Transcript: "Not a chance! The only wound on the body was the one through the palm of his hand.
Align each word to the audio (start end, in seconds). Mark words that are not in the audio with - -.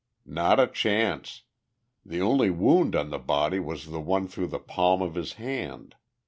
"Not 0.25 0.59
a 0.59 0.65
chance! 0.65 1.43
The 2.03 2.21
only 2.23 2.49
wound 2.49 2.95
on 2.95 3.11
the 3.11 3.19
body 3.19 3.59
was 3.59 3.91
the 3.91 4.01
one 4.01 4.27
through 4.27 4.47
the 4.47 4.57
palm 4.57 4.99
of 4.99 5.13
his 5.13 5.33
hand. 5.33 5.93